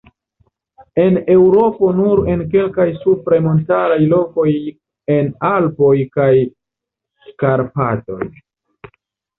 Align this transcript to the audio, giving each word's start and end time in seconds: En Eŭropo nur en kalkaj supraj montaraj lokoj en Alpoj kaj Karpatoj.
En 1.01 1.19
Eŭropo 1.33 1.89
nur 1.97 2.21
en 2.35 2.41
kalkaj 2.55 2.87
supraj 3.03 3.39
montaraj 3.49 4.01
lokoj 4.15 4.49
en 5.19 5.33
Alpoj 5.55 5.95
kaj 6.19 6.31
Karpatoj. 7.45 8.23